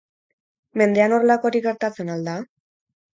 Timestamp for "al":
2.15-2.25